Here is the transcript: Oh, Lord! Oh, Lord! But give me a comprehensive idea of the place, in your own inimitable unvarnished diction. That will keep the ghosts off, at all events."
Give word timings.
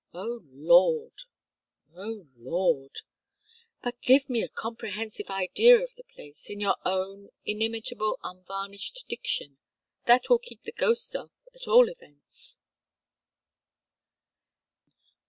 Oh, 0.15 0.41
Lord! 0.45 1.25
Oh, 1.95 2.25
Lord! 2.35 3.01
But 3.83 4.01
give 4.01 4.31
me 4.31 4.41
a 4.41 4.49
comprehensive 4.49 5.29
idea 5.29 5.77
of 5.79 5.93
the 5.93 6.03
place, 6.03 6.49
in 6.49 6.59
your 6.59 6.77
own 6.83 7.29
inimitable 7.45 8.17
unvarnished 8.23 9.05
diction. 9.07 9.59
That 10.07 10.27
will 10.27 10.39
keep 10.39 10.63
the 10.63 10.71
ghosts 10.71 11.13
off, 11.13 11.33
at 11.53 11.67
all 11.67 11.87
events." 11.87 12.57